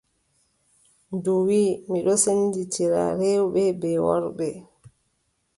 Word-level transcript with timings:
Ndu 1.15 1.33
wii: 1.45 1.79
mi 1.89 1.97
ɗon 2.05 2.19
sendindira 2.23 3.03
rewɓe 3.19 3.63
bee 3.81 3.97
worɓe. 4.05 4.49